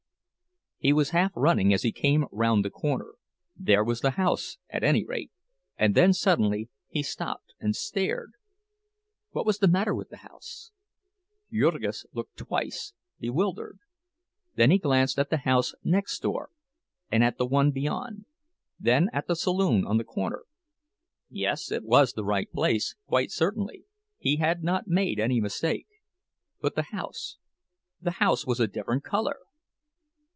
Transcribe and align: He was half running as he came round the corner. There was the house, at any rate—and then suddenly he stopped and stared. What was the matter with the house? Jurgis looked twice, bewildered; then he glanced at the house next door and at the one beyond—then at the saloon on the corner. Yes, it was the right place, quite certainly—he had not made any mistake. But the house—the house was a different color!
He 0.83 0.93
was 0.93 1.11
half 1.11 1.31
running 1.35 1.71
as 1.75 1.83
he 1.83 1.91
came 1.91 2.25
round 2.31 2.65
the 2.65 2.71
corner. 2.71 3.13
There 3.55 3.83
was 3.83 4.01
the 4.01 4.17
house, 4.17 4.57
at 4.67 4.83
any 4.83 5.05
rate—and 5.05 5.93
then 5.93 6.11
suddenly 6.11 6.69
he 6.87 7.03
stopped 7.03 7.53
and 7.59 7.75
stared. 7.75 8.31
What 9.29 9.45
was 9.45 9.59
the 9.59 9.67
matter 9.67 9.93
with 9.93 10.09
the 10.09 10.17
house? 10.17 10.71
Jurgis 11.53 12.07
looked 12.13 12.35
twice, 12.35 12.93
bewildered; 13.19 13.77
then 14.55 14.71
he 14.71 14.79
glanced 14.79 15.19
at 15.19 15.29
the 15.29 15.37
house 15.45 15.75
next 15.83 16.17
door 16.23 16.49
and 17.11 17.23
at 17.23 17.37
the 17.37 17.45
one 17.45 17.69
beyond—then 17.69 19.09
at 19.13 19.27
the 19.27 19.35
saloon 19.35 19.85
on 19.85 19.97
the 19.99 20.03
corner. 20.03 20.45
Yes, 21.29 21.71
it 21.71 21.83
was 21.83 22.13
the 22.13 22.25
right 22.25 22.51
place, 22.51 22.95
quite 23.05 23.29
certainly—he 23.29 24.37
had 24.37 24.63
not 24.63 24.87
made 24.87 25.19
any 25.19 25.39
mistake. 25.39 25.85
But 26.59 26.73
the 26.73 26.87
house—the 26.91 28.11
house 28.13 28.47
was 28.47 28.59
a 28.59 28.65
different 28.65 29.03
color! 29.03 29.37